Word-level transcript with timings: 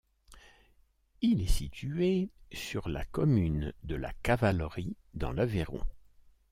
Il 1.21 1.43
est 1.43 1.45
situé 1.45 2.31
sur 2.51 2.89
la 2.89 3.05
commune 3.05 3.71
de 3.83 3.93
La 3.93 4.11
Cavalerie 4.23 4.95
dans 5.13 5.31
l'Aveyron. 5.31 5.83